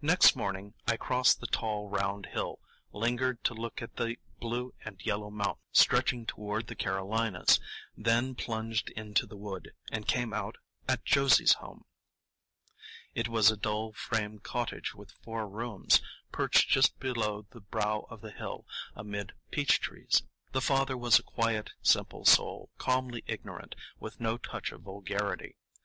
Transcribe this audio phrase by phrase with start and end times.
[0.00, 2.60] Next morning I crossed the tall round hill,
[2.92, 7.58] lingered to look at the blue and yellow mountains stretching toward the Carolinas,
[7.96, 10.58] then plunged into the wood, and came out
[10.88, 11.86] at Josie's home.
[13.16, 16.00] It was a dull frame cottage with four rooms,
[16.30, 18.64] perched just below the brow of the hill,
[18.94, 20.22] amid peach trees.
[20.52, 25.56] The father was a quiet, simple soul, calmly ignorant, with no touch of vulgarity.